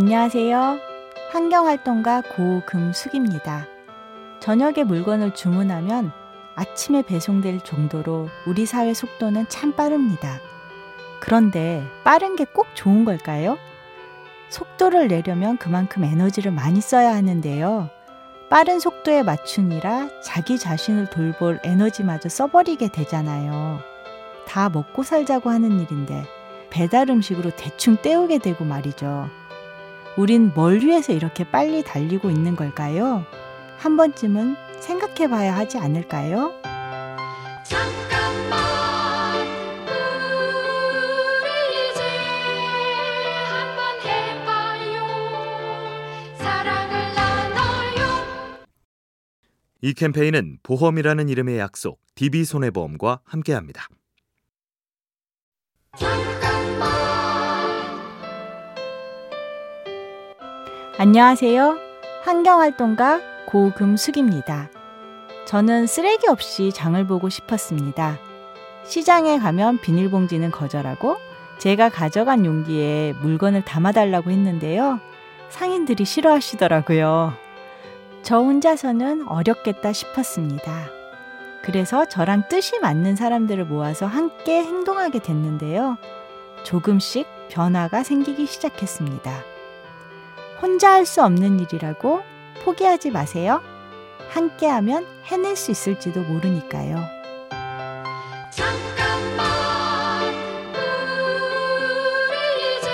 안녕하세요. 0.00 0.78
환경활동가 1.32 2.22
고금숙입니다. 2.36 3.66
저녁에 4.38 4.84
물건을 4.84 5.34
주문하면 5.34 6.12
아침에 6.54 7.02
배송될 7.02 7.62
정도로 7.64 8.28
우리 8.46 8.64
사회 8.64 8.94
속도는 8.94 9.48
참 9.48 9.72
빠릅니다. 9.74 10.38
그런데 11.18 11.84
빠른 12.04 12.36
게 12.36 12.44
꼭 12.44 12.68
좋은 12.74 13.04
걸까요? 13.04 13.58
속도를 14.50 15.08
내려면 15.08 15.56
그만큼 15.56 16.04
에너지를 16.04 16.52
많이 16.52 16.80
써야 16.80 17.12
하는데요. 17.16 17.90
빠른 18.50 18.78
속도에 18.78 19.24
맞추니라 19.24 20.10
자기 20.22 20.60
자신을 20.60 21.10
돌볼 21.10 21.58
에너지마저 21.64 22.28
써버리게 22.28 22.92
되잖아요. 22.92 23.80
다 24.46 24.68
먹고 24.68 25.02
살자고 25.02 25.50
하는 25.50 25.80
일인데 25.80 26.24
배달 26.70 27.10
음식으로 27.10 27.50
대충 27.56 27.96
때우게 27.96 28.38
되고 28.38 28.64
말이죠. 28.64 29.28
우린 30.18 30.50
뭘 30.52 30.80
위해서 30.80 31.12
이렇게 31.12 31.48
빨리 31.48 31.84
달리고 31.84 32.28
있는 32.28 32.56
걸까요? 32.56 33.24
한 33.78 33.96
번쯤은 33.96 34.56
생각해 34.80 35.28
봐야 35.30 35.54
하지 35.56 35.78
않을까요? 35.78 36.60
잠깐만 37.62 39.46
우리 41.40 41.92
이제 41.92 42.02
한번 43.46 44.00
해봐요 44.02 45.06
사랑을 46.36 47.14
나눠요 47.14 48.66
이 49.80 49.94
캠페인은 49.94 50.58
보험이라는 50.64 51.28
이름의 51.28 51.58
약속 51.58 52.00
DB손해보험과 52.16 53.20
함께합니다. 53.22 53.86
안녕하세요. 61.00 61.78
환경활동가 62.24 63.20
고금숙입니다. 63.46 64.68
저는 65.46 65.86
쓰레기 65.86 66.26
없이 66.26 66.72
장을 66.72 67.06
보고 67.06 67.28
싶었습니다. 67.28 68.18
시장에 68.82 69.38
가면 69.38 69.78
비닐봉지는 69.78 70.50
거절하고 70.50 71.16
제가 71.58 71.88
가져간 71.88 72.44
용기에 72.44 73.14
물건을 73.20 73.64
담아달라고 73.64 74.32
했는데요. 74.32 74.98
상인들이 75.50 76.04
싫어하시더라고요. 76.04 77.32
저 78.22 78.38
혼자서는 78.38 79.28
어렵겠다 79.28 79.92
싶었습니다. 79.92 80.90
그래서 81.62 82.06
저랑 82.06 82.48
뜻이 82.48 82.80
맞는 82.80 83.14
사람들을 83.14 83.66
모아서 83.66 84.06
함께 84.06 84.64
행동하게 84.64 85.20
됐는데요. 85.20 85.96
조금씩 86.64 87.24
변화가 87.50 88.02
생기기 88.02 88.46
시작했습니다. 88.46 89.57
혼자 90.60 90.92
할 90.92 91.06
수 91.06 91.22
없는 91.22 91.60
일이라고 91.60 92.22
포기하지 92.64 93.10
마세요. 93.10 93.60
함께하면 94.30 95.06
해낼 95.24 95.56
수 95.56 95.70
있을지도 95.70 96.22
모르니까요. 96.22 96.96
잠깐만 98.50 100.34
우리 102.28 102.78
이제 102.78 102.88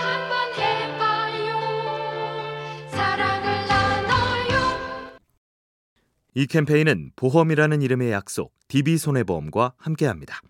한번 0.00 0.52
해봐요. 0.58 1.46
사랑을 2.90 3.66
나눠요. 3.68 4.54
이 6.34 6.46
캠페인은 6.46 7.12
보험이라는 7.16 7.82
이름의 7.82 8.10
약속 8.10 8.52
DB손해보험과 8.68 9.74
함께합니다. 9.76 10.40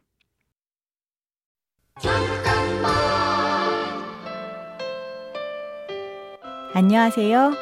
안녕하세요. 6.76 7.52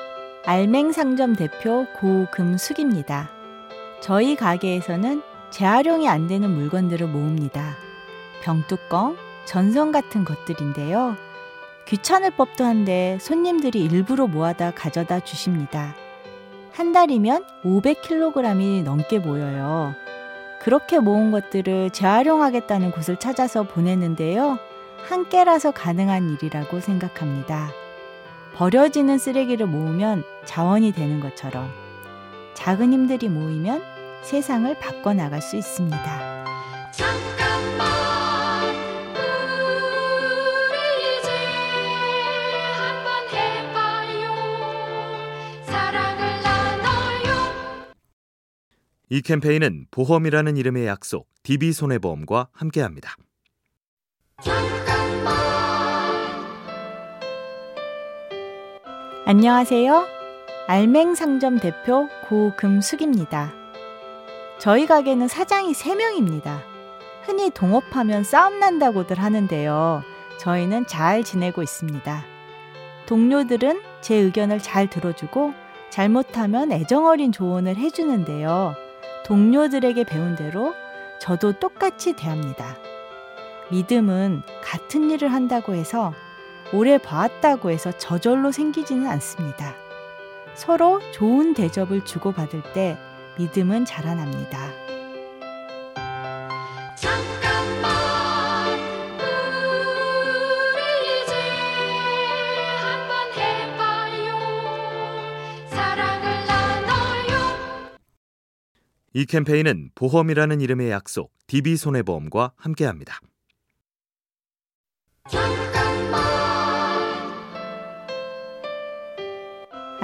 알맹상점 0.47 1.37
대표 1.37 1.85
고금숙입니다. 2.01 3.29
저희 4.01 4.35
가게에서는 4.37 5.21
재활용이 5.51 6.09
안 6.09 6.29
되는 6.29 6.49
물건들을 6.49 7.09
모읍니다. 7.09 7.77
병뚜껑, 8.43 9.19
전선 9.45 9.93
같은 9.93 10.25
것들인데요. 10.25 11.19
귀찮을 11.89 12.31
법도 12.31 12.65
한데 12.65 13.19
손님들이 13.21 13.85
일부러 13.85 14.27
모아다 14.27 14.71
가져다 14.71 15.21
주십니다. 15.21 15.95
한 16.73 16.93
달이면 16.93 17.45
500kg이 17.65 18.83
넘게 18.83 19.19
모여요. 19.19 19.95
그렇게 20.63 20.99
모은 20.99 21.33
것들을 21.33 21.91
재활용하겠다는 21.91 22.93
곳을 22.93 23.19
찾아서 23.19 23.65
보내는데요. 23.65 24.59
함께라서 25.07 25.71
가능한 25.71 26.31
일이라고 26.31 26.81
생각합니다. 26.81 27.82
버려지는 28.55 29.19
쓰레기를 29.19 29.67
모으면 29.67 30.25
자원이 30.45 30.93
되는 30.93 31.21
것처럼 31.21 31.71
작은 32.55 32.93
힘들이 32.93 33.29
모이면 33.29 33.83
세상을 34.23 34.79
바꿔나갈 34.79 35.43
수 35.43 35.57
있습니다. 35.57 36.93
잠깐만 36.93 37.89
우리 40.69 41.19
이제 41.19 41.31
한번 42.77 43.29
해봐요. 43.33 44.33
사랑을 45.65 46.43
나눠요. 46.43 47.95
이 49.09 49.23
캠페인은 49.23 49.87
보험이라는 49.91 50.57
이름의 50.57 50.87
약속 50.87 51.29
DB손해보험과 51.43 52.49
함께합니다. 52.53 53.17
안녕하세요. 59.25 60.05
알맹상점 60.67 61.61
대표 61.61 62.09
고금숙입니다. 62.29 63.53
저희 64.59 64.85
가게는 64.85 65.29
사장이 65.29 65.75
3명입니다. 65.75 66.59
흔히 67.23 67.49
동업하면 67.51 68.25
싸움 68.25 68.59
난다고들 68.59 69.21
하는데요. 69.21 70.03
저희는 70.41 70.87
잘 70.89 71.23
지내고 71.23 71.63
있습니다. 71.63 72.25
동료들은 73.07 73.81
제 74.01 74.17
의견을 74.17 74.59
잘 74.59 74.91
들어주고 74.91 75.55
잘못하면 75.89 76.73
애정어린 76.73 77.31
조언을 77.31 77.77
해주는데요. 77.77 78.75
동료들에게 79.25 80.03
배운 80.03 80.35
대로 80.35 80.75
저도 81.21 81.53
똑같이 81.53 82.15
대합니다. 82.15 82.77
믿음은 83.71 84.43
같은 84.65 85.13
일을 85.13 85.33
한다고 85.33 85.75
해서 85.75 86.13
오래 86.73 86.97
봐왔다고 86.97 87.71
해서 87.71 87.93
저절로 87.93 88.51
생기지는 88.51 89.07
않습니다. 89.07 89.75
서로 90.55 91.01
좋은 91.13 91.53
대접을 91.55 92.05
주고받을 92.05 92.63
때 92.73 92.99
믿음은 93.39 93.85
자라납니다. 93.85 94.71
잠깐만 96.97 98.79
우리 100.73 101.23
이제 101.23 101.35
한번 102.81 103.33
해봐요. 103.37 104.39
사랑을 105.69 106.47
나눠요. 106.47 107.33
이 109.13 109.27
캠페인은 109.27 109.91
보험이라는 109.95 110.61
이름의 110.61 110.91
약속 110.91 111.33
DB손해보험과 111.49 112.53
함께합니다. 112.57 113.21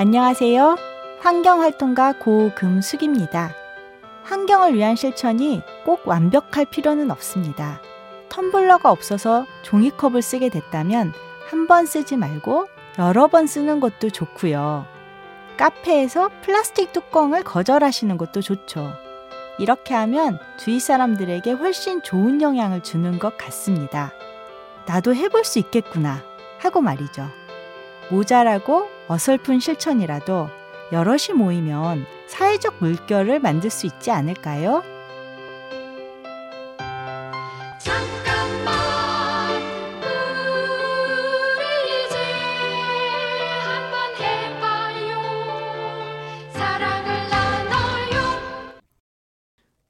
안녕하세요. 0.01 0.77
환경활동가 1.19 2.13
고금숙입니다. 2.21 3.51
환경을 4.23 4.75
위한 4.75 4.95
실천이 4.95 5.61
꼭 5.85 6.07
완벽할 6.07 6.67
필요는 6.67 7.11
없습니다. 7.11 7.81
텀블러가 8.29 8.85
없어서 8.87 9.45
종이컵을 9.63 10.23
쓰게 10.23 10.51
됐다면 10.51 11.13
한 11.51 11.67
번 11.67 11.85
쓰지 11.85 12.17
말고 12.17 12.69
여러 13.01 13.27
번 13.27 13.49
쓰는 13.49 13.81
것도 13.81 14.11
좋고요. 14.11 14.87
카페에서 15.57 16.31
플라스틱 16.43 16.93
뚜껑을 16.93 17.43
거절하시는 17.43 18.17
것도 18.19 18.41
좋죠. 18.41 18.93
이렇게 19.59 19.95
하면 19.95 20.39
주위 20.59 20.79
사람들에게 20.79 21.51
훨씬 21.51 22.03
좋은 22.03 22.41
영향을 22.41 22.85
주는 22.85 23.19
것 23.19 23.37
같습니다. 23.37 24.13
나도 24.87 25.17
해볼 25.17 25.43
수 25.43 25.59
있겠구나 25.59 26.23
하고 26.61 26.81
말이죠. 26.83 27.27
모자라고 28.13 28.97
어설픈 29.09 29.59
실천이라도 29.59 30.51
여럿이 30.93 31.35
모이면 31.37 32.05
사회적 32.27 32.77
물결을 32.81 33.41
만들 33.41 33.71
수 33.71 33.87
있지 33.87 34.11
않을까요? 34.11 34.83
잠깐만 37.79 38.75
우리 41.57 42.05
이제 42.07 42.17
한번 43.65 44.15
해봐요 44.17 45.09
사랑을 46.53 47.29
나눠요 47.31 48.81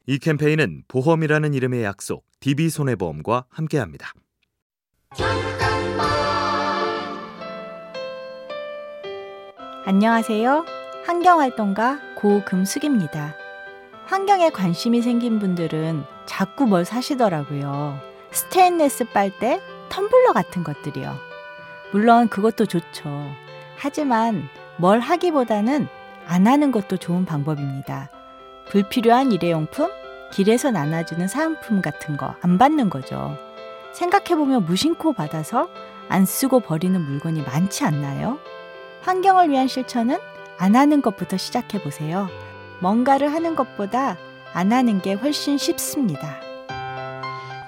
이 0.06 0.19
캠페인은 0.19 0.85
보험이라는 0.87 1.55
이름의 1.55 1.82
약속 1.82 2.25
DB손해보험과 2.41 3.47
함께합니다. 3.50 4.12
잠깐 5.17 5.68
안녕하세요. 9.93 10.67
환경활동가 11.06 11.99
고금숙입니다. 12.14 13.35
환경에 14.05 14.50
관심이 14.50 15.00
생긴 15.00 15.38
분들은 15.38 16.05
자꾸 16.26 16.67
뭘 16.67 16.85
사시더라고요. 16.85 17.99
스테인레스 18.31 19.06
빨대, 19.14 19.62
텀블러 19.88 20.35
같은 20.35 20.62
것들이요. 20.62 21.17
물론 21.93 22.29
그것도 22.29 22.67
좋죠. 22.67 23.08
하지만 23.79 24.50
뭘 24.76 25.00
하기보다는 25.00 25.88
안 26.26 26.46
하는 26.46 26.70
것도 26.70 26.99
좋은 26.99 27.25
방법입니다. 27.25 28.11
불필요한 28.69 29.32
일회용품, 29.32 29.88
길에서 30.32 30.70
나눠주는 30.70 31.26
사은품 31.29 31.81
같은 31.81 32.19
거 32.19 32.34
안 32.43 32.58
받는 32.58 32.91
거죠. 32.91 33.38
생각해보면 33.94 34.67
무심코 34.67 35.14
받아서 35.14 35.70
안 36.11 36.26
쓰고 36.26 36.61
버리는 36.61 37.00
물건이 37.00 37.41
많지 37.41 37.84
않나요? 37.84 38.38
환경을 39.03 39.50
위한 39.50 39.69
실천은 39.69 40.19
안 40.59 40.75
하는 40.77 41.00
것부터 41.03 41.37
시작해 41.37 41.81
보세요. 41.83 42.29
뭔가를 42.81 43.33
하는 43.33 43.55
것보다 43.55 44.17
안 44.53 44.73
하는 44.73 45.00
게 45.00 45.12
훨씬 45.12 45.59
쉽습니다. 45.59 46.41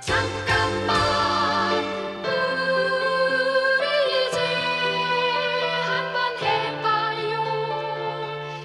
잠깐만 0.00 0.96
우리 3.78 4.28
이제 4.28 4.38
한번 5.86 6.38
해봐요 6.38 7.32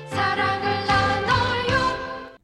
사랑을 0.10 0.86
나눠요 0.88 2.38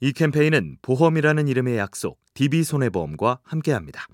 이 0.00 0.12
캠페인은 0.12 0.78
보험이라는 0.82 1.48
이름의 1.48 1.76
약속 1.78 2.18
DB손해보험과 2.34 3.40
함께합니다. 3.44 4.06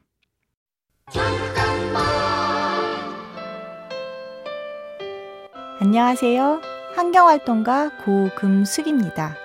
안녕하세요. 5.81 6.61
환경활동가 6.97 7.91
고금숙입니다. 7.99 9.37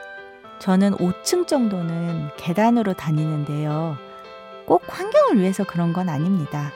저는 0.58 0.94
5층 0.94 1.46
정도는 1.46 2.30
계단으로 2.38 2.94
다니는데요. 2.94 3.96
꼭 4.66 4.82
환경을 4.88 5.38
위해서 5.38 5.64
그런 5.64 5.94
건 5.94 6.10
아닙니다. 6.10 6.72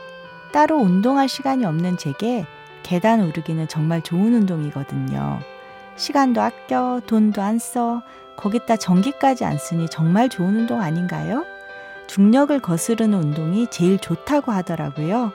따로 0.52 0.78
운동할 0.78 1.28
시간이 1.28 1.66
없는 1.66 1.98
제게 1.98 2.46
계단 2.84 3.20
오르기는 3.20 3.68
정말 3.68 4.04
좋은 4.04 4.32
운동이거든요. 4.36 5.40
시간도 5.96 6.40
아껴, 6.40 7.02
돈도 7.08 7.42
안 7.42 7.58
써, 7.58 8.04
거기다 8.36 8.76
전기까지 8.76 9.44
안 9.44 9.58
쓰니 9.58 9.90
정말 9.90 10.30
좋은 10.30 10.56
운동 10.56 10.82
아닌가요? 10.82 11.44
중력을 12.06 12.60
거스르는 12.60 13.18
운동이 13.18 13.66
제일 13.72 13.98
좋다고 13.98 14.52
하더라고요. 14.52 15.32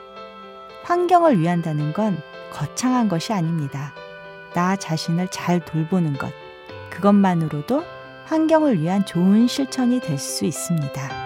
환경을 0.83 1.39
위한다는 1.39 1.91
건 1.91 2.17
거창한 2.53 3.09
것이 3.09 3.33
아닙니다. 3.33 3.93
나 4.53 4.75
자신을 4.75 5.27
잘 5.29 5.63
돌보는 5.63 6.13
것. 6.13 6.31
그것만으로도 6.91 7.83
환경을 8.25 8.79
위한 8.81 9.05
좋은 9.05 9.47
실천이 9.47 9.99
될 9.99 10.17
수 10.17 10.45
있습니다. 10.45 11.23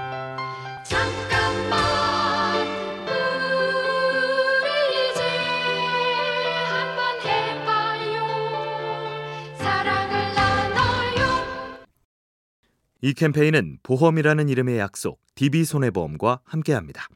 이 13.02 13.14
캠페인은 13.14 13.78
보험이라는 13.84 14.50
이름의 14.50 14.80
약속 14.80 15.22
DB손해보험과 15.36 16.42
함께합니다. 16.44 17.08